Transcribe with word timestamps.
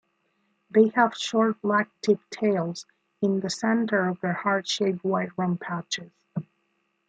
They 0.71 0.87
have 0.95 1.13
short, 1.15 1.61
black-tipped 1.61 2.31
tails 2.31 2.87
in 3.21 3.39
the 3.41 3.51
center 3.51 4.09
of 4.09 4.19
their 4.21 4.33
heart-shaped 4.33 5.03
white 5.03 5.29
rump 5.37 5.61
patches. 5.61 6.11